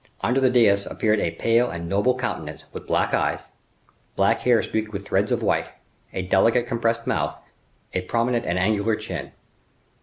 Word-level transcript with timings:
Under 0.21 0.39
the 0.41 0.49
dais 0.49 0.87
appeared 0.87 1.19
a 1.19 1.29
pale 1.29 1.69
and 1.69 1.87
noble 1.87 2.17
countenance 2.17 2.65
with 2.73 2.87
black 2.87 3.13
eyes, 3.13 3.49
black 4.15 4.39
hair 4.39 4.63
streaked 4.63 4.91
with 4.91 5.05
threads 5.05 5.31
of 5.31 5.43
white, 5.43 5.67
a 6.11 6.23
delicate, 6.23 6.65
compressed 6.65 7.05
mouth, 7.05 7.37
a 7.93 8.01
prominent 8.01 8.43
and 8.43 8.57
angular 8.57 8.95
chin. 8.95 9.31